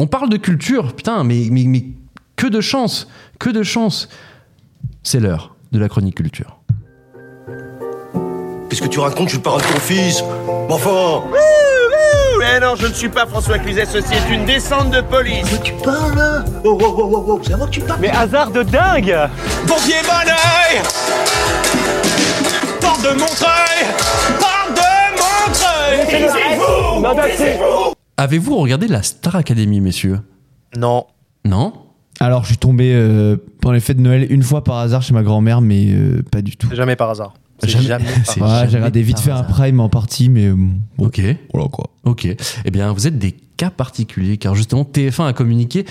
On 0.00 0.06
parle 0.06 0.28
de 0.28 0.36
culture, 0.36 0.94
putain, 0.94 1.24
mais, 1.24 1.48
mais, 1.50 1.64
mais 1.64 1.82
que 2.36 2.46
de 2.46 2.60
chance, 2.60 3.08
que 3.40 3.50
de 3.50 3.64
chance. 3.64 4.08
C'est 5.02 5.18
l'heure 5.18 5.56
de 5.72 5.80
la 5.80 5.88
chronique 5.88 6.14
culture. 6.14 6.60
Qu'est-ce 8.70 8.82
que 8.82 8.86
tu 8.86 9.00
racontes 9.00 9.28
Je 9.28 9.34
suis 9.34 9.38
le 9.38 9.42
de 9.42 9.48
ton 9.72 9.80
fils. 9.80 10.22
Enfin. 10.68 11.24
Mais 12.38 12.60
non, 12.60 12.76
je 12.76 12.86
ne 12.86 12.92
suis 12.92 13.08
pas 13.08 13.26
François 13.26 13.58
Cluzet, 13.58 13.86
ceci 13.86 14.14
est 14.14 14.28
une 14.32 14.44
descente 14.44 14.90
de 14.90 15.00
police. 15.00 15.50
Mais 15.50 15.58
tu 15.58 15.72
parles 15.72 16.14
là. 16.16 16.44
Oh, 16.64 16.78
oh, 16.80 16.94
oh, 16.96 17.10
oh, 17.12 17.24
oh, 17.26 17.40
c'est 17.42 17.54
à 17.54 17.56
moi 17.56 17.66
que 17.66 17.72
tu 17.72 17.80
parles. 17.80 17.98
Mais 18.00 18.10
hasard 18.10 18.52
de 18.52 18.62
dingue. 18.62 19.16
Pompier 19.66 20.00
bon 20.04 20.28
oeil 20.30 20.80
Porte 22.80 23.02
de 23.02 23.08
Montreuil. 23.18 23.84
Porte 24.38 24.74
de 24.76 24.90
Montreuil. 25.18 26.06
Taisez-vous 27.26 27.94
Avez-vous 28.18 28.56
regardé 28.56 28.88
la 28.88 29.02
Star 29.04 29.36
Academy, 29.36 29.80
messieurs? 29.80 30.18
Non. 30.76 31.04
Non? 31.44 31.72
Alors, 32.18 32.42
je 32.42 32.48
suis 32.48 32.56
tombé 32.56 32.92
euh, 32.92 33.36
pendant 33.60 33.74
les 33.74 33.80
fêtes 33.80 33.98
de 33.98 34.02
Noël 34.02 34.26
une 34.30 34.42
fois 34.42 34.64
par 34.64 34.78
hasard 34.78 35.02
chez 35.02 35.14
ma 35.14 35.22
grand-mère, 35.22 35.60
mais 35.60 35.86
euh, 35.92 36.24
pas 36.28 36.42
du 36.42 36.56
tout. 36.56 36.66
C'est 36.68 36.74
jamais 36.76 36.96
par 36.96 37.10
hasard. 37.10 37.34
Jamais- 37.62 37.84
jamais, 37.86 38.04
par. 38.38 38.62
Ouais, 38.62 38.68
j'ai 38.68 38.76
regardé 38.78 39.02
vite 39.02 39.20
fait 39.20 39.30
un 39.30 39.44
prime 39.44 39.78
en 39.78 39.88
partie, 39.88 40.28
mais 40.28 40.46
euh, 40.46 40.56
bon, 40.56 41.06
Ok. 41.06 41.20
voilà 41.54 41.68
quoi. 41.68 41.90
Ok. 42.02 42.26
Eh 42.64 42.70
bien, 42.72 42.92
vous 42.92 43.06
êtes 43.06 43.18
des 43.20 43.36
cas 43.56 43.70
particuliers, 43.70 44.36
car 44.36 44.56
justement, 44.56 44.82
TF1 44.82 45.28
a 45.28 45.32
communiqué 45.32 45.84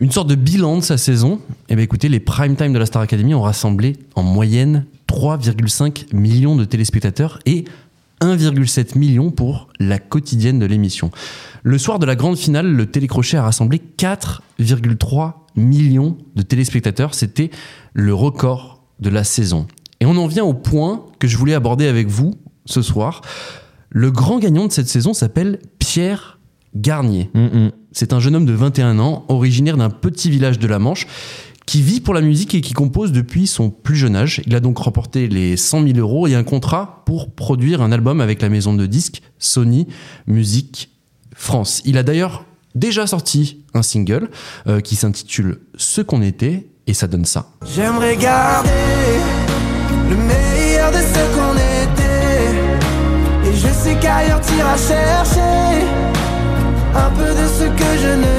une 0.00 0.10
sorte 0.10 0.28
de 0.28 0.34
bilan 0.34 0.78
de 0.78 0.82
sa 0.82 0.98
saison. 0.98 1.40
Eh 1.68 1.76
bien, 1.76 1.84
écoutez, 1.84 2.08
les 2.08 2.18
prime 2.20 2.56
time 2.56 2.72
de 2.72 2.78
la 2.78 2.86
Star 2.86 3.02
Academy 3.02 3.34
ont 3.34 3.42
rassemblé 3.42 3.96
en 4.16 4.24
moyenne 4.24 4.84
3,5 5.08 6.12
millions 6.12 6.56
de 6.56 6.64
téléspectateurs 6.64 7.38
et 7.46 7.64
1,7 8.20 8.98
million 8.98 9.30
pour 9.30 9.68
la 9.78 9.98
quotidienne 9.98 10.58
de 10.58 10.66
l'émission. 10.66 11.10
Le 11.62 11.78
soir 11.78 11.98
de 11.98 12.06
la 12.06 12.16
grande 12.16 12.36
finale, 12.36 12.66
le 12.66 12.86
télécrochet 12.86 13.36
a 13.36 13.42
rassemblé 13.42 13.80
4,3 13.98 15.32
millions 15.56 16.16
de 16.36 16.42
téléspectateurs. 16.42 17.14
C'était 17.14 17.50
le 17.92 18.14
record 18.14 18.82
de 19.00 19.10
la 19.10 19.24
saison. 19.24 19.66
Et 20.00 20.06
on 20.06 20.16
en 20.16 20.26
vient 20.26 20.44
au 20.44 20.54
point 20.54 21.04
que 21.18 21.26
je 21.26 21.36
voulais 21.36 21.54
aborder 21.54 21.86
avec 21.86 22.08
vous 22.08 22.34
ce 22.66 22.82
soir. 22.82 23.22
Le 23.90 24.10
grand 24.10 24.38
gagnant 24.38 24.66
de 24.66 24.72
cette 24.72 24.88
saison 24.88 25.14
s'appelle 25.14 25.58
Pierre 25.78 26.38
Garnier. 26.74 27.30
C'est 27.92 28.12
un 28.12 28.20
jeune 28.20 28.36
homme 28.36 28.46
de 28.46 28.52
21 28.52 28.98
ans, 28.98 29.24
originaire 29.28 29.76
d'un 29.76 29.90
petit 29.90 30.30
village 30.30 30.58
de 30.58 30.66
la 30.66 30.78
Manche, 30.78 31.06
qui 31.68 31.82
vit 31.82 32.00
pour 32.00 32.14
la 32.14 32.22
musique 32.22 32.54
et 32.54 32.62
qui 32.62 32.72
compose 32.72 33.12
depuis 33.12 33.46
son 33.46 33.68
plus 33.68 33.94
jeune 33.94 34.16
âge. 34.16 34.40
Il 34.46 34.54
a 34.54 34.60
donc 34.60 34.78
remporté 34.78 35.28
les 35.28 35.58
100 35.58 35.82
000 35.82 35.98
euros 35.98 36.26
et 36.26 36.34
un 36.34 36.42
contrat 36.42 37.02
pour 37.04 37.30
produire 37.30 37.82
un 37.82 37.92
album 37.92 38.22
avec 38.22 38.40
la 38.40 38.48
maison 38.48 38.72
de 38.72 38.86
disques 38.86 39.20
Sony 39.38 39.86
Music 40.26 40.88
France. 41.36 41.82
Il 41.84 41.98
a 41.98 42.02
d'ailleurs 42.02 42.46
déjà 42.74 43.06
sorti 43.06 43.64
un 43.74 43.82
single 43.82 44.30
euh, 44.66 44.80
qui 44.80 44.96
s'intitule 44.96 45.60
Ce 45.76 46.00
qu'on 46.00 46.22
était 46.22 46.68
et 46.86 46.94
ça 46.94 47.06
donne 47.06 47.26
ça. 47.26 47.50
J'aimerais 47.74 48.16
garder 48.16 48.70
le 50.08 50.16
meilleur 50.16 50.90
de 50.90 50.96
ce 50.96 51.36
qu'on 51.36 51.52
était. 51.84 53.50
Et 53.50 53.54
je 53.54 53.68
sais 53.68 53.96
qu'ailleurs 54.00 54.40
t'iras 54.40 54.78
chercher 54.78 55.84
un 56.94 57.10
peu 57.10 57.28
de 57.28 57.46
ce 57.46 57.64
que 57.64 57.98
je 58.00 58.08
ne 58.08 58.37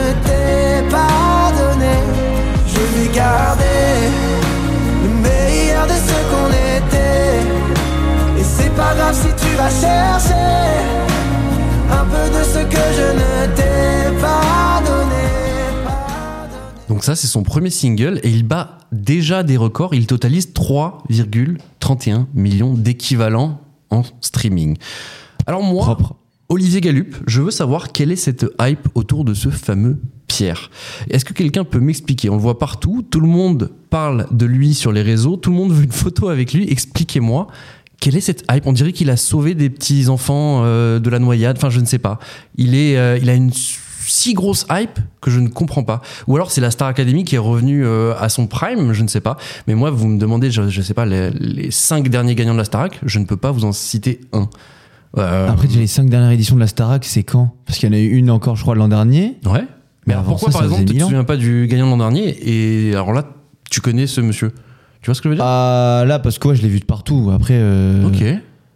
ça, 17.10 17.16
c'est 17.16 17.26
son 17.26 17.42
premier 17.42 17.72
single 17.72 18.20
et 18.22 18.30
il 18.30 18.44
bat 18.44 18.78
déjà 18.92 19.42
des 19.42 19.58
records. 19.58 19.96
Il 19.96 20.06
totalise 20.06 20.54
3,31 20.54 22.28
millions 22.36 22.76
d'équivalents 22.76 23.62
en 23.90 24.04
streaming. 24.22 24.78
Alors 25.48 25.64
moi, 25.64 25.86
Propre. 25.86 26.18
Olivier 26.50 26.82
Galup, 26.82 27.16
je 27.26 27.42
veux 27.42 27.50
savoir 27.50 27.94
quelle 27.94 28.12
est 28.12 28.16
cette 28.16 28.46
hype 28.62 28.88
autour 28.94 29.26
de 29.26 29.34
ce 29.34 29.50
fameux 29.50 30.00
Pierre. 30.28 30.70
Est-ce 31.10 31.26
que 31.26 31.34
quelqu'un 31.34 31.64
peut 31.64 31.80
m'expliquer? 31.80 32.30
On 32.30 32.36
le 32.36 32.42
voit 32.42 32.60
partout, 32.60 33.02
tout 33.02 33.22
le 33.22 33.28
monde 33.28 33.72
parle 33.90 34.28
de 34.30 34.46
lui 34.46 34.76
sur 34.76 34.92
les 34.92 35.02
réseaux, 35.02 35.36
tout 35.36 35.50
le 35.50 35.56
monde 35.56 35.72
veut 35.74 35.86
une 35.86 35.92
photo 35.92 36.30
avec 36.30 36.54
lui. 36.54 36.70
Expliquez-moi. 36.70 37.48
Quelle 38.00 38.18
est 38.18 38.22
cette 38.22 38.46
hype? 38.52 38.68
On 38.68 38.74
dirait 38.74 38.94
qu'il 38.94 39.10
a 39.10 39.18
sauvé 39.18 39.56
des 39.56 39.72
petits 39.72 40.10
enfants 40.10 40.62
euh, 40.64 41.00
de 41.00 41.10
la 41.10 41.18
noyade. 41.18 41.58
Enfin, 41.58 41.72
je 41.72 41.80
ne 41.80 41.86
sais 41.86 41.98
pas. 41.98 42.20
Il 42.56 42.76
est, 42.76 42.98
euh, 42.98 43.18
il 43.20 43.32
a 43.32 43.34
une 43.34 43.52
si 44.10 44.34
grosse 44.34 44.66
hype 44.72 45.00
que 45.22 45.30
je 45.32 45.40
ne 45.40 45.48
comprends 45.48 45.84
pas. 45.84 46.02
Ou 46.28 46.36
alors 46.36 46.52
c'est 46.52 46.62
la 46.62 46.72
Star 46.72 46.88
Academy 46.88 47.24
qui 47.24 47.36
est 47.36 47.40
revenue 47.40 47.86
euh, 47.86 48.14
à 48.20 48.30
son 48.30 48.48
prime, 48.48 48.94
je 48.94 49.04
ne 49.04 49.08
sais 49.08 49.22
pas. 49.22 49.38
Mais 49.68 49.76
moi, 49.76 49.92
vous 49.92 50.08
me 50.08 50.18
demandez, 50.20 50.52
je, 50.52 50.68
je 50.70 50.82
sais 50.82 50.94
pas, 50.94 51.06
les, 51.06 51.30
les 51.32 51.72
cinq 51.72 52.10
derniers 52.10 52.36
gagnants 52.36 52.54
de 52.54 52.58
la 52.60 52.66
Starac, 52.66 53.00
je 53.06 53.20
ne 53.20 53.26
peux 53.26 53.38
pas 53.38 53.52
vous 53.52 53.66
en 53.66 53.72
citer 53.72 54.22
un. 54.34 54.50
Euh, 55.18 55.50
Après, 55.50 55.68
les 55.68 55.88
cinq 55.88 56.10
dernières 56.10 56.32
éditions 56.32 56.56
de 56.56 56.60
la 56.62 56.68
Starac, 56.68 57.04
c'est 57.06 57.24
quand? 57.24 57.56
Parce 57.66 57.80
qu'il 57.80 57.90
y 57.90 57.92
en 57.92 57.96
a 57.96 58.00
eu 58.00 58.10
une 58.12 58.30
encore, 58.30 58.56
je 58.56 58.62
crois, 58.64 58.76
l'an 58.76 58.88
dernier. 58.90 59.38
ouais. 59.46 59.66
Mais 60.08 60.14
alors 60.14 60.26
pourquoi, 60.26 60.52
ça, 60.52 60.60
par 60.60 60.62
ça 60.62 60.66
exemple, 60.74 60.82
tu 60.82 60.86
te 60.88 60.94
mille 60.94 61.04
ans. 61.04 61.08
souviens 61.08 61.24
pas 61.24 61.38
du 61.38 61.68
gagnant 61.68 61.86
de 61.86 61.92
l'an 61.92 61.98
dernier? 61.98 62.36
Et 62.44 62.94
alors 62.96 63.14
là, 63.14 63.26
tu 63.70 63.80
connais 63.82 64.08
ce 64.08 64.22
monsieur? 64.22 64.52
Tu 65.02 65.06
vois 65.06 65.14
ce 65.14 65.22
que 65.22 65.30
je 65.30 65.32
veux 65.32 65.36
dire? 65.36 65.46
Ah, 65.46 66.04
là, 66.08 66.18
parce 66.20 66.40
que 66.40 66.48
ouais, 66.48 66.56
je 66.56 66.64
l'ai 66.64 66.68
vu 66.68 66.80
de 66.80 66.86
partout. 66.86 67.30
Après, 67.34 67.54
euh, 67.58 68.08
Ok. 68.08 68.24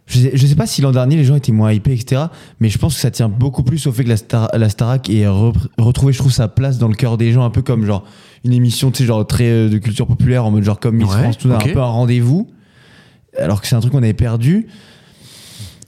Je, 0.06 0.20
sais, 0.20 0.32
je 0.34 0.48
sais 0.48 0.56
pas 0.56 0.68
si 0.68 0.82
l'an 0.82 0.92
dernier 0.92 1.16
les 1.16 1.24
gens 1.24 1.36
étaient 1.36 1.52
moins 1.52 1.72
hypés, 1.72 1.94
etc. 1.94 2.24
Mais 2.60 2.70
je 2.70 2.78
pense 2.78 2.96
que 2.96 3.00
ça 3.02 3.10
tient 3.12 3.30
beaucoup 3.30 3.64
plus 3.64 3.88
au 3.88 3.92
fait 3.92 4.04
que 4.04 4.10
la, 4.10 4.18
Star, 4.18 4.50
la 4.54 4.70
Starac 4.70 5.10
ait 5.10 5.26
repr- 5.26 5.68
retrouvé, 5.78 6.12
je 6.14 6.18
trouve, 6.20 6.32
sa 6.32 6.48
place 6.48 6.78
dans 6.78 6.88
le 6.90 6.96
cœur 6.96 7.18
des 7.18 7.32
gens, 7.32 7.44
un 7.46 7.50
peu 7.50 7.62
comme 7.62 7.86
genre 7.86 8.04
une 8.44 8.52
émission, 8.54 8.92
tu 8.92 9.00
sais, 9.00 9.06
genre 9.06 9.26
très 9.26 9.48
euh, 9.50 9.70
de 9.70 9.78
culture 9.78 10.06
populaire, 10.08 10.46
en 10.46 10.52
mode 10.52 10.64
genre 10.64 10.80
comme 10.80 10.98
Miss 10.98 11.08
Ouais, 11.10 11.22
France, 11.22 11.38
tout 11.38 11.48
ça, 11.50 11.56
ok. 11.56 11.68
un 11.70 11.74
peu 11.74 11.80
un 11.80 11.86
rendez-vous. 11.86 12.50
Alors 13.40 13.62
que 13.62 13.68
c'est 13.68 13.76
un 13.76 13.80
truc 13.80 13.94
qu'on 13.94 14.04
avait 14.04 14.14
perdu. 14.14 14.68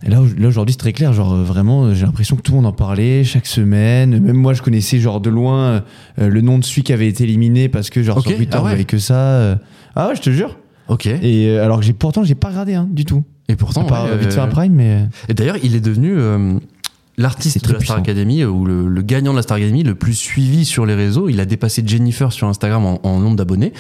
Et 0.06 0.10
là, 0.10 0.22
au- 0.22 0.28
là 0.40 0.48
aujourd'hui, 0.48 0.74
c'est 0.74 0.80
très 0.80 0.94
clair. 0.94 1.14
Genre, 1.14 1.34
euh, 1.34 1.44
vraiment, 1.44 1.86
euh, 1.86 1.94
j'ai 1.94 2.06
l'impression 2.06 2.36
que 2.36 2.42
tout 2.42 2.52
le 2.52 2.58
monde 2.58 2.66
en 2.68 2.72
parlait 2.74 3.24
chaque 3.24 3.48
semaine. 3.48 4.20
Même 4.20 4.36
moi, 4.36 4.54
je 4.54 4.62
connaissais, 4.62 5.00
genre, 5.00 5.20
de 5.20 5.30
loin, 5.30 5.84
euh, 6.20 6.30
le 6.30 6.42
nom 6.42 6.58
de 6.60 6.64
celui 6.64 6.84
qui 6.84 6.94
avait 6.94 7.08
été 7.08 7.24
éliminé 7.24 7.70
parce 7.70 7.90
que, 7.90 8.02
genre, 8.04 8.18
Ok, 8.18 8.28
sur 8.28 8.36
Twitter, 8.38 8.58
ah 8.58 8.64
ouais. 8.64 8.70
il 8.70 8.72
y 8.72 8.76
avait 8.76 8.84
que 8.86 8.98
ça. 8.98 9.60
Ah 9.96 10.08
ouais, 10.08 10.16
je 10.16 10.22
te 10.22 10.30
jure. 10.30 10.58
Ok. 10.88 11.06
Et, 11.08 11.44
Et 11.44 11.50
euh, 11.50 11.64
alors 11.66 11.80
que 11.80 11.86
j'ai 11.86 11.94
pourtant, 11.94 12.24
j'ai 12.24 12.36
pas 12.36 12.50
regardé, 12.50 12.74
hein, 12.76 12.88
du 12.92 13.06
tout. 13.06 13.24
Pourtant, 13.56 13.84
À 13.84 13.88
part 13.88 14.06
ouais, 14.06 14.12
euh, 14.12 14.18
vite 14.18 14.34
fait 14.34 14.40
euh, 14.40 14.44
un 14.44 14.48
prime, 14.48 14.74
mais. 14.74 15.08
Et 15.30 15.36
d'ailleurs, 15.36 15.58
il 15.62 15.76
est 15.76 15.80
devenu 15.80 16.16
euh, 16.18 16.58
l'artiste 17.18 17.58
de 17.58 17.64
la 17.64 17.68
Star 17.70 17.78
puissant. 17.78 17.96
Academy 17.98 18.42
euh, 18.42 18.48
ou 18.50 18.66
le, 18.66 18.88
le 18.88 19.02
gagnant 19.04 19.32
de 19.32 19.36
la 19.38 19.44
Star 19.44 19.58
Academy 19.58 19.84
le 19.84 19.94
plus 19.94 20.16
suivi 20.16 20.66
sur 20.66 20.86
les 20.88 20.96
réseaux. 20.96 21.30
Il 21.30 21.40
a 21.40 21.46
dépassé 21.46 21.84
Jennifer 21.86 22.32
sur 22.34 22.48
Instagram 22.48 22.84
en, 22.86 23.00
en 23.04 23.20
nombre 23.20 23.36
d'abonnés. 23.36 23.74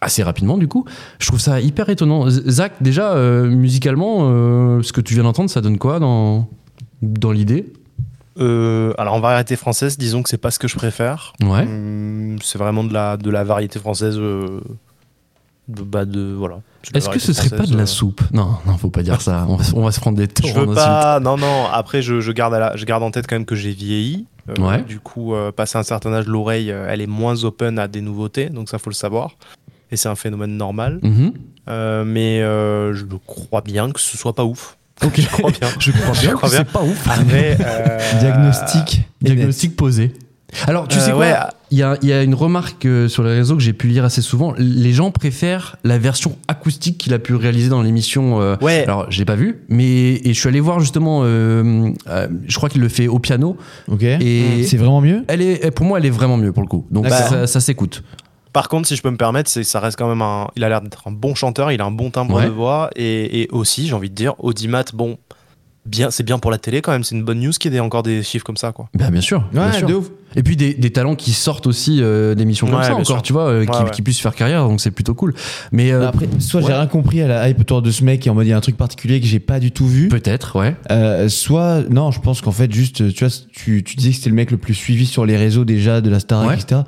Assez 0.00 0.22
rapidement, 0.24 0.58
du 0.58 0.66
coup. 0.68 0.84
Je 1.20 1.26
trouve 1.28 1.40
ça 1.40 1.60
hyper 1.60 1.88
étonnant. 1.88 2.28
Zach, 2.28 2.72
déjà, 2.80 3.12
euh, 3.12 3.46
musicalement, 3.48 4.18
euh, 4.22 4.82
ce 4.82 4.92
que 4.92 5.00
tu 5.00 5.14
viens 5.14 5.22
d'entendre, 5.22 5.48
ça 5.48 5.60
donne 5.60 5.78
quoi 5.78 6.00
dans, 6.00 6.48
dans 7.00 7.30
l'idée? 7.30 7.72
Euh, 8.40 8.92
alors 8.98 9.14
en 9.14 9.20
variété 9.20 9.54
française, 9.54 9.96
disons 9.96 10.24
que 10.24 10.28
c'est 10.28 10.38
pas 10.38 10.50
ce 10.50 10.58
que 10.58 10.66
je 10.66 10.74
préfère. 10.74 11.34
Ouais. 11.40 11.62
Hum, 11.62 12.36
c'est 12.42 12.58
vraiment 12.58 12.82
de 12.82 12.92
la, 12.92 13.16
de 13.16 13.30
la 13.30 13.44
variété 13.44 13.78
française. 13.78 14.16
euh, 14.18 14.60
de, 15.68 15.82
bah 15.82 16.04
de, 16.04 16.34
voilà. 16.36 16.58
Est-ce 16.92 17.08
que 17.08 17.18
ce 17.18 17.32
serait 17.32 17.56
pas 17.56 17.64
de 17.66 17.76
la 17.76 17.86
soupe? 17.86 18.20
Non, 18.32 18.56
non, 18.66 18.76
faut 18.76 18.90
pas 18.90 19.02
dire 19.02 19.20
ça. 19.22 19.46
On 19.48 19.56
va, 19.56 19.64
on 19.74 19.82
va 19.84 19.92
se 19.92 20.00
prendre 20.00 20.16
des 20.18 20.24
Je 20.24 20.28
torrents 20.52 20.60
veux 20.66 20.74
d'insultes. 20.74 20.76
pas. 20.86 21.20
Non, 21.20 21.36
non. 21.36 21.66
Après, 21.72 22.02
je, 22.02 22.20
je 22.20 22.32
garde 22.32 22.54
à 22.54 22.58
la- 22.58 22.76
je 22.76 22.84
garde 22.84 23.02
en 23.02 23.10
tête 23.10 23.26
quand 23.28 23.36
même 23.36 23.46
que 23.46 23.54
j'ai 23.54 23.72
vieilli. 23.72 24.26
Euh, 24.48 24.60
Ouais. 24.60 24.82
Du 24.82 25.00
coup, 25.00 25.34
euh, 25.34 25.52
passé 25.52 25.78
un 25.78 25.82
certain 25.82 26.12
âge, 26.12 26.26
l'oreille, 26.26 26.70
euh, 26.70 26.86
elle 26.90 27.00
est 27.00 27.06
moins 27.06 27.44
open 27.44 27.78
à 27.78 27.88
des 27.88 28.02
nouveautés. 28.02 28.50
Donc 28.50 28.68
ça, 28.68 28.78
faut 28.78 28.90
le 28.90 28.94
savoir. 28.94 29.30
Et 29.90 29.96
c'est 29.96 30.08
un 30.08 30.14
phénomène 30.16 30.56
normal. 30.56 30.98
Mhm. 31.02 31.32
Mais 32.06 32.40
je 32.40 33.04
crois 33.26 33.60
bien 33.62 33.90
que 33.90 34.00
ce 34.00 34.16
soit 34.18 34.34
pas 34.34 34.44
ouf. 34.44 34.76
Ok. 35.04 35.20
Je 35.20 35.26
crois 35.26 35.50
bien. 35.50 35.68
Je 35.80 35.90
crois 35.90 36.12
bien 36.20 36.36
que 36.36 36.48
c'est 36.48 36.64
pas 36.64 36.82
ouf. 36.82 37.08
Après, 37.08 37.56
euh, 37.60 37.98
Diagnostic. 38.20 39.02
Diagnostic 39.22 39.74
posé. 39.76 40.12
Alors, 40.68 40.86
tu 40.86 41.00
sais 41.00 41.10
quoi? 41.10 41.18
ouais. 41.20 41.34
Il 41.74 41.78
y, 41.78 41.82
a, 41.82 41.98
il 42.02 42.08
y 42.08 42.12
a 42.12 42.22
une 42.22 42.36
remarque 42.36 42.86
euh, 42.86 43.08
sur 43.08 43.24
les 43.24 43.34
réseaux 43.34 43.56
que 43.56 43.60
j'ai 43.62 43.72
pu 43.72 43.88
lire 43.88 44.04
assez 44.04 44.22
souvent. 44.22 44.54
Les 44.58 44.92
gens 44.92 45.10
préfèrent 45.10 45.74
la 45.82 45.98
version 45.98 46.38
acoustique 46.46 46.98
qu'il 46.98 47.12
a 47.14 47.18
pu 47.18 47.34
réaliser 47.34 47.68
dans 47.68 47.82
l'émission. 47.82 48.40
euh, 48.40 48.54
Ouais. 48.60 48.84
Alors, 48.84 49.10
je 49.10 49.18
l'ai 49.18 49.24
pas 49.24 49.34
vu, 49.34 49.58
mais 49.68 50.12
et 50.24 50.32
je 50.34 50.38
suis 50.38 50.48
allé 50.48 50.60
voir 50.60 50.78
justement. 50.78 51.22
euh, 51.24 51.90
euh, 52.06 52.28
je 52.46 52.56
crois 52.56 52.68
qu'il 52.68 52.80
le 52.80 52.88
fait 52.88 53.08
au 53.08 53.18
piano. 53.18 53.56
Ok. 53.90 54.04
Et 54.04 54.62
C'est 54.62 54.76
vraiment 54.76 55.00
mieux? 55.00 55.24
elle 55.26 55.42
est, 55.42 55.72
pour 55.72 55.84
moi, 55.84 55.98
elle 55.98 56.06
est 56.06 56.10
vraiment 56.10 56.36
mieux 56.36 56.52
pour 56.52 56.62
le 56.62 56.68
coup. 56.68 56.86
Donc, 56.92 57.08
ça, 57.08 57.48
ça 57.48 57.58
s'écoute. 57.58 58.04
Par 58.52 58.68
contre, 58.68 58.86
si 58.86 58.94
je 58.94 59.02
peux 59.02 59.10
me 59.10 59.16
permettre, 59.16 59.50
c'est 59.50 59.64
ça 59.64 59.80
reste 59.80 59.98
quand 59.98 60.08
même 60.08 60.22
un. 60.22 60.46
Il 60.54 60.62
a 60.62 60.68
l'air 60.68 60.80
d'être 60.80 61.08
un 61.08 61.10
bon 61.10 61.34
chanteur. 61.34 61.72
Il 61.72 61.80
a 61.80 61.84
un 61.86 61.90
bon 61.90 62.10
timbre 62.10 62.36
Ouais. 62.36 62.44
de 62.44 62.50
voix 62.50 62.88
et, 62.94 63.40
et 63.42 63.48
aussi, 63.50 63.88
j'ai 63.88 63.94
envie 63.94 64.10
de 64.10 64.14
dire, 64.14 64.34
Audimat, 64.38 64.84
bon, 64.94 65.18
bien, 65.86 66.10
c'est 66.10 66.22
bien 66.22 66.38
pour 66.38 66.50
la 66.50 66.58
télé 66.58 66.80
quand 66.82 66.92
même. 66.92 67.04
C'est 67.04 67.14
une 67.14 67.24
bonne 67.24 67.40
news 67.40 67.52
qu'il 67.52 67.72
y 67.72 67.76
ait 67.76 67.80
encore 67.80 68.02
des 68.02 68.22
chiffres 68.22 68.44
comme 68.44 68.56
ça, 68.56 68.72
quoi. 68.72 68.88
Bah, 68.94 69.10
bien 69.10 69.20
sûr. 69.20 69.44
bien 69.52 69.66
Ouais, 69.70 69.78
sûr. 69.78 69.88
de 69.88 69.94
ouf. 69.94 70.10
Et 70.36 70.42
puis 70.42 70.56
des, 70.56 70.74
des 70.74 70.90
talents 70.90 71.14
qui 71.14 71.30
sortent 71.32 71.66
aussi 71.68 71.98
euh, 72.02 72.34
d'émissions 72.34 72.66
comme 72.66 72.76
Ouais, 72.78 72.84
ça 72.84 72.92
encore, 72.94 73.06
sûr. 73.06 73.22
tu 73.22 73.32
vois, 73.32 73.46
euh, 73.48 73.64
qui, 73.64 73.70
Ouais, 73.70 73.84
ouais. 73.84 73.90
qui 73.90 74.02
puissent 74.02 74.18
faire 74.20 74.34
carrière, 74.34 74.64
donc 74.66 74.80
c'est 74.80 74.90
plutôt 74.90 75.14
cool. 75.14 75.32
Mais 75.70 75.92
euh, 75.92 76.08
Après, 76.08 76.26
soit 76.40 76.60
ouais. 76.60 76.66
j'ai 76.66 76.72
rien 76.72 76.86
compris 76.88 77.22
à 77.22 77.28
la 77.28 77.48
hype 77.48 77.60
autour 77.60 77.82
de 77.82 77.90
ce 77.92 78.02
mec 78.02 78.26
et 78.26 78.30
en 78.30 78.34
mode 78.34 78.46
il 78.46 78.50
y 78.50 78.52
a 78.52 78.56
un 78.56 78.60
truc 78.60 78.76
particulier 78.76 79.20
que 79.20 79.26
j'ai 79.26 79.38
pas 79.38 79.60
du 79.60 79.70
tout 79.70 79.86
vu. 79.86 80.08
peut-être, 80.08 80.58
ouais. 80.58 80.74
Euh, 80.90 81.28
soit, 81.28 81.82
non, 81.88 82.10
je 82.10 82.20
pense 82.20 82.40
qu'en 82.40 82.50
fait, 82.50 82.72
juste, 82.72 83.12
tu 83.14 83.24
vois, 83.24 83.32
tu, 83.52 83.84
tu 83.84 83.94
disais 83.96 84.10
que 84.10 84.16
c'était 84.16 84.30
le 84.30 84.34
mec 84.36 84.50
le 84.50 84.56
plus 84.56 84.74
suivi 84.74 85.06
sur 85.06 85.24
les 85.24 85.36
réseaux 85.36 85.64
déjà 85.64 86.00
de 86.00 86.10
la 86.10 86.18
Ouais. 86.46 86.54
etc. 86.54 86.80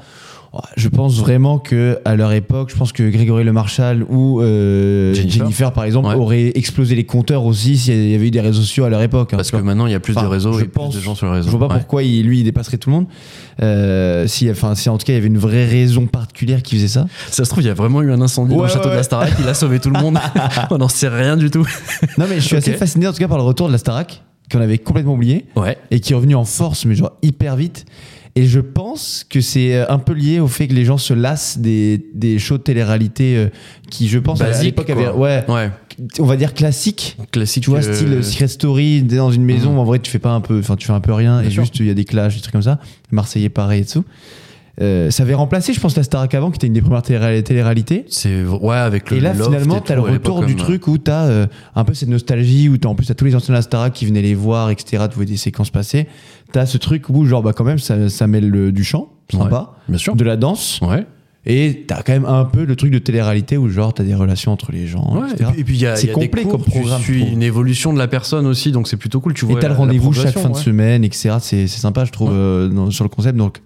Je 0.77 0.89
pense 0.89 1.19
vraiment 1.19 1.59
que 1.59 1.99
à 2.05 2.17
leur 2.17 2.33
époque, 2.33 2.71
je 2.71 2.77
pense 2.77 2.93
que 2.93 3.09
Grégory 3.09 3.45
Le 3.45 3.53
Marchal 3.53 4.05
ou 4.09 4.41
euh, 4.41 5.15
Jennifer. 5.15 5.39
Jennifer. 5.45 5.73
par 5.73 5.85
exemple, 5.85 6.09
Ouais. 6.09 6.15
auraient 6.15 6.53
explosé 6.55 6.95
les 6.95 7.05
compteurs 7.05 7.45
aussi 7.45 7.77
s'il 7.77 8.11
y 8.11 8.15
avait 8.15 8.27
eu 8.29 8.31
des 8.31 8.41
réseaux 8.41 8.61
sociaux 8.61 8.85
à 8.85 8.89
leur 8.91 9.03
époque. 9.03 9.33
hein, 9.33 9.37
Parce 9.37 9.51
que 9.51 9.57
maintenant 9.57 9.87
il 9.87 9.93
y 9.93 9.95
a 9.95 10.01
plus 10.01 10.15
de 10.15 10.21
réseaux 10.21 10.59
et 10.61 10.65
pense- 10.65 10.91
plus 10.95 11.01
de 11.01 11.05
gens 11.05 11.15
sur 11.15 11.27
le 11.27 11.33
réseau. 11.33 11.51
Je 11.51 11.57
vois 11.57 11.69
pas 11.69 11.75
Ouais. 11.75 11.81
pourquoi 11.81 12.03
il, 12.03 12.27
lui 12.27 12.41
il 12.41 12.45
dépasserait 12.45 12.79
tout 12.79 12.91
le 12.91 12.97
monde. 12.97 13.07
Euh, 13.63 14.27
si, 14.27 14.51
enfin, 14.51 14.75
si 14.75 14.89
en 14.89 14.99
tout 14.99 15.05
cas 15.07 15.13
il 15.13 15.17
y 15.17 15.19
avait 15.19 15.27
une 15.29 15.39
vraie 15.39 15.67
raison 15.67 16.07
particulière 16.07 16.63
qui 16.63 16.77
faisait 16.77 16.89
ça. 16.89 17.07
Ça 17.31 17.45
se 17.45 17.51
trouve, 17.51 17.63
il 17.63 17.67
y 17.67 17.71
a 17.71 17.75
vraiment 17.75 18.03
eu 18.03 18.13
un 18.13 18.21
incendie 18.21 18.55
dans 18.55 18.61
Ouais, 18.61 18.67
le 18.69 18.73
château 18.73 18.91
de 18.91 18.95
la. 18.95 19.03
Starac, 19.03 19.33
il 19.41 19.49
a 19.49 19.55
sauvé 19.55 19.81
tout 19.81 19.91
le 19.91 20.01
monde. 20.01 20.19
On 20.71 20.79
n'en 20.79 20.89
sait 20.89 21.09
rien 21.09 21.37
du 21.37 21.51
tout. 21.51 21.67
Non 22.19 22.27
mais 22.29 22.37
je 22.37 22.47
suis 22.47 22.57
assez 22.57 22.73
fasciné 22.73 23.07
en 23.07 23.13
tout 23.13 23.19
cas 23.19 23.29
par 23.29 23.39
le 23.39 23.45
retour 23.45 23.67
de 23.69 23.73
la 23.73 23.79
Starac 23.79 24.23
qu'on 24.53 24.61
avait 24.61 24.79
complètement 24.79 25.15
oublié. 25.15 25.47
Ouais. 25.57 25.77
et 25.91 25.99
qui 26.01 26.13
est 26.13 26.17
revenu 26.17 26.35
en 26.37 26.45
force, 26.45 26.85
mais 26.85 26.95
genre 26.95 27.13
hyper 27.23 27.57
vite. 27.57 27.85
Et 28.39 28.45
je 28.45 28.61
pense 28.61 29.25
que 29.29 29.41
c'est 29.41 29.75
euh, 29.75 29.87
un 29.89 29.99
peu 29.99 30.13
lié 30.13 30.41
au 30.41 30.47
fait 30.47 30.69
que 30.69 30.75
les 30.75 30.85
gens 30.85 30.99
se 30.99 31.15
lassent 31.15 31.57
des, 31.59 32.07
des 32.15 32.39
shows 32.39 32.59
de 32.59 32.63
télé-réalité 32.63 33.37
euh, 33.37 33.49
qui, 33.91 34.09
je 34.09 34.19
pense, 34.19 34.41
à 34.43 34.45
Basique, 34.45 34.65
l'époque 34.77 34.87
quoi. 34.87 34.95
avaient, 35.09 35.09
ouais, 35.19 35.45
Ouais. 35.49 35.71
on 36.19 36.25
va 36.27 36.37
dire 36.37 36.53
classique. 36.53 37.17
Classique. 37.33 37.65
Tu 37.65 37.71
vois, 37.71 37.79
euh, 37.83 37.95
style 37.95 38.23
Secret 38.23 38.49
Story, 38.49 39.03
dans 39.03 39.31
une 39.31 39.43
maison, 39.45 39.73
Mhm. 39.73 39.79
en 39.79 39.85
vrai, 39.85 39.99
tu 40.01 40.11
fais 40.11 40.19
pas 40.19 40.33
un 40.33 40.43
peu, 40.43 40.59
enfin, 40.59 40.77
tu 40.77 40.87
fais 40.87 40.93
un 40.93 41.01
peu 41.01 41.15
rien, 41.15 41.41
Bien 41.41 41.49
et 41.49 41.53
sûr. 41.53 41.63
juste, 41.63 41.81
il 41.81 41.87
y 41.87 41.91
a 41.91 41.95
des 41.95 42.05
clashs, 42.05 42.35
des 42.35 42.41
trucs 42.43 42.53
comme 42.53 42.61
ça. 42.63 42.79
Marseillais, 43.11 43.49
pareil 43.49 43.83
et 43.83 43.87
tout. 43.87 44.05
Euh, 44.83 45.11
ça 45.11 45.23
avait 45.23 45.33
remplacé, 45.35 45.73
je 45.73 45.81
pense, 45.81 45.97
la 45.97 46.03
Starac 46.03 46.35
avant, 46.35 46.51
qui 46.51 46.57
était 46.57 46.67
une 46.67 46.75
des 46.75 46.83
premières 46.83 47.03
télé- 47.03 47.43
télé-réalités. 47.43 48.05
C'est 48.09 48.45
ouais 48.45 48.77
avec 48.77 49.11
le 49.11 49.17
Et 49.17 49.21
là, 49.21 49.33
loft 49.33 49.45
finalement, 49.51 49.79
et 49.79 49.81
t'as 49.83 49.95
le 49.95 50.03
retour 50.03 50.45
du 50.45 50.55
comme- 50.55 50.65
truc 50.65 50.87
où 50.87 50.99
t'as 50.99 51.25
euh, 51.27 51.47
un 51.75 51.85
peu 51.85 51.95
cette 51.95 52.11
nostalgie, 52.11 52.69
où 52.69 52.77
t'as 52.77 52.91
en 52.91 52.95
plus 52.95 53.07
t'as 53.07 53.15
tous 53.15 53.25
les 53.25 53.35
anciens 53.35 53.55
de 53.55 53.59
la 53.59 53.63
Starac 53.63 53.93
qui 53.95 54.05
venaient 54.05 54.21
les 54.21 54.35
voir, 54.35 54.69
etc. 54.71 55.05
Tu 55.09 55.17
vois 55.17 55.25
des 55.25 55.39
séquences 55.39 55.71
passées. 55.71 56.07
T'as 56.53 56.67
ce 56.67 56.77
truc 56.77 57.09
où, 57.09 57.25
genre, 57.25 57.43
bah, 57.43 57.53
quand 57.55 57.65
même, 57.65 57.79
ça, 57.79 58.09
ça 58.11 58.27
mêle 58.27 58.51
le- 58.51 58.71
du 58.71 58.85
chant, 58.85 59.09
sympa, 59.33 59.73
Bien 59.89 59.97
sûr. 59.99 60.15
de 60.15 60.25
la 60.25 60.37
danse, 60.37 60.79
Ouais. 60.83 61.07
et 61.47 61.85
t'as 61.89 62.03
quand 62.03 62.13
même 62.13 62.27
un 62.27 62.45
peu 62.45 62.65
le 62.67 62.77
truc 62.77 62.91
de 62.93 62.99
télé-réalité 62.99 63.57
où, 63.57 63.71
genre, 63.71 63.95
t'as 63.95 64.05
des 64.05 64.15
relations 64.15 64.53
entre 64.53 64.73
les 64.73 64.87
gens, 64.87 65.11
Ouais, 65.17 65.29
et 65.29 65.33
etc. 65.33 65.51
puis- 65.53 65.61
et 65.61 65.65
puis 65.65 65.75
il 65.77 65.81
y 65.81 65.87
a, 65.87 65.97
C'est 65.97 66.03
il 66.03 66.09
y 66.09 66.11
a 66.11 66.15
des 66.17 66.21
complet 66.27 66.43
cours, 66.43 66.53
comme 66.53 66.65
programme, 66.65 66.99
Tu 67.01 67.15
suis 67.15 67.23
une 67.25 67.43
évolution 67.43 67.95
de 67.95 67.99
la 67.99 68.09
personne 68.09 68.47
aussi, 68.47 68.73
donc 68.73 68.89
c'est 68.89 68.99
plutôt 68.99 69.21
cool. 69.21 69.33
Tu 69.33 69.47
Et 69.47 69.49
vois. 69.49 69.59
t'as 69.59 69.69
le 69.69 69.75
rendez-vous 69.75 70.13
chaque 70.13 70.37
fin 70.39 70.51
de 70.51 70.57
semaine, 70.57 71.03
etc. 71.03 71.37
C'est 71.41 71.67
c'est 71.67 71.81
sympa, 71.81 72.05
je 72.05 72.13
trouve, 72.13 72.31
euh, 72.33 72.69
dans- 72.69 72.91
sur 72.91 73.05
le 73.05 73.09
concept. 73.09 73.39
Donc, 73.39 73.63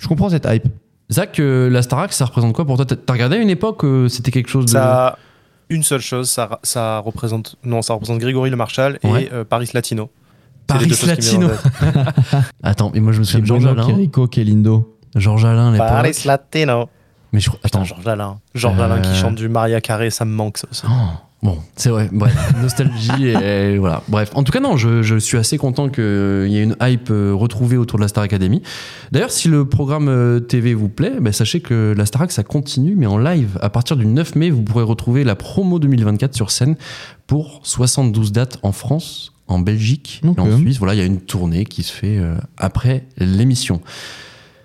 je 0.00 0.08
comprends 0.08 0.28
cette 0.28 0.46
hype. 0.50 0.66
Zach, 1.12 1.38
euh, 1.38 1.70
la 1.70 1.82
Starac, 1.82 2.12
ça 2.12 2.24
représente 2.24 2.52
quoi 2.54 2.64
pour 2.64 2.76
toi? 2.76 2.84
T'as 2.86 3.12
regardé 3.12 3.36
à 3.36 3.38
une 3.40 3.50
époque 3.50 3.84
euh, 3.84 4.08
C'était 4.08 4.30
quelque 4.32 4.48
chose 4.50 4.64
de. 4.64 4.70
Ça 4.70 5.16
une 5.68 5.84
seule 5.84 6.00
chose, 6.00 6.28
ça, 6.28 6.58
ça 6.64 6.98
représente, 6.98 7.54
non, 7.62 7.80
ça 7.80 7.94
représente 7.94 8.18
Grégory 8.18 8.50
Le 8.50 8.56
Marchal 8.56 8.98
Ouais. 9.04 9.24
et 9.26 9.32
euh, 9.32 9.44
Paris 9.44 9.70
Latino. 9.72 10.10
Paris 10.66 10.92
Latino. 11.06 11.48
Attends, 12.64 12.90
mais 12.92 12.98
moi 13.00 13.12
je 13.12 13.20
me 13.20 13.24
souviens 13.24 13.40
de 13.40 13.46
Georges 13.46 13.66
Alain. 13.66 13.86
Chirico, 13.86 14.26
Kelindo. 14.26 14.96
Georges 15.14 15.44
Alain, 15.44 15.70
les 15.72 15.78
Paris 15.78 16.22
Latino. 16.24 16.88
Mais 17.32 17.38
je 17.40 17.50
Attends. 17.62 17.84
Georges 17.84 18.06
Alain. 18.08 18.38
Georges 18.54 18.80
Euh, 18.80 18.84
Alain 18.84 19.00
qui 19.00 19.14
chante 19.14 19.36
du 19.36 19.48
Maria 19.48 19.80
Carré, 19.80 20.10
ça 20.10 20.24
me 20.24 20.32
manque 20.32 20.58
ça 20.58 20.66
aussi. 20.70 20.82
Oh, 20.88 20.90
bon, 21.42 21.58
c'est 21.76 21.90
vrai. 21.90 22.08
Bref, 22.12 22.34
nostalgie 22.62 23.28
et 23.28 23.78
voilà. 23.78 24.02
Bref, 24.08 24.30
en 24.34 24.42
tout 24.42 24.52
cas, 24.52 24.60
non, 24.60 24.76
je, 24.76 25.02
je 25.02 25.16
suis 25.16 25.36
assez 25.36 25.58
content 25.58 25.88
qu'il 25.88 26.48
y 26.48 26.58
ait 26.58 26.62
une 26.62 26.76
hype 26.80 27.10
euh, 27.10 27.32
retrouvée 27.34 27.76
autour 27.76 27.98
de 27.98 28.02
la 28.02 28.08
Star 28.08 28.24
Academy. 28.24 28.62
D'ailleurs, 29.12 29.30
si 29.30 29.48
le 29.48 29.64
programme 29.64 30.08
euh, 30.08 30.40
TV 30.40 30.74
vous 30.74 30.88
plaît, 30.88 31.14
ben, 31.20 31.32
sachez 31.32 31.60
que 31.60 31.94
la 31.96 32.06
Starac, 32.06 32.32
ça 32.32 32.42
continue, 32.42 32.94
mais 32.96 33.06
en 33.06 33.18
live. 33.18 33.58
À 33.62 33.70
partir 33.70 33.96
du 33.96 34.06
9 34.06 34.36
mai, 34.36 34.50
vous 34.50 34.62
pourrez 34.62 34.84
retrouver 34.84 35.24
la 35.24 35.34
promo 35.34 35.78
2024 35.78 36.34
sur 36.34 36.50
scène 36.50 36.76
pour 37.26 37.60
72 37.62 38.32
dates 38.32 38.58
en 38.62 38.72
France, 38.72 39.32
en 39.46 39.58
Belgique 39.58 40.22
et 40.24 40.40
en 40.40 40.56
Suisse. 40.58 40.78
Voilà, 40.78 40.94
il 40.94 40.98
y 40.98 41.02
a 41.02 41.06
une 41.06 41.20
tournée 41.20 41.64
qui 41.64 41.82
se 41.82 41.92
fait 41.92 42.18
euh, 42.18 42.34
après 42.56 43.06
l'émission. 43.18 43.80